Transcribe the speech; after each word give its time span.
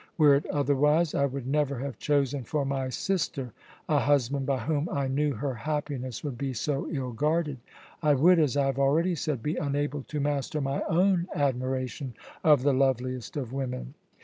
Were 0.17 0.33
it 0.33 0.47
otherwise, 0.47 1.13
I 1.13 1.27
would 1.27 1.45
never 1.45 1.77
have 1.77 1.99
chosen 1.99 2.43
for 2.43 2.65
my 2.65 2.89
sister 2.89 3.53
a 3.87 3.99
husband 3.99 4.47
by 4.47 4.57
whom 4.61 4.89
I 4.91 5.07
knew 5.07 5.33
her 5.33 5.53
happiness 5.53 6.23
would 6.23 6.39
be 6.39 6.53
so 6.53 6.87
ill 6.91 7.11
guarded 7.11 7.59
I 8.01 8.15
would, 8.15 8.39
as 8.39 8.57
I 8.57 8.65
have 8.65 8.79
already 8.79 9.13
said, 9.13 9.43
be 9.43 9.57
unable 9.57 10.01
to 10.01 10.19
master 10.19 10.59
my 10.59 10.81
own 10.89 11.27
admiration 11.35 12.15
of 12.43 12.63
the 12.63 12.73
loveliest 12.73 13.37
of 13.37 13.53
women. 13.53 13.93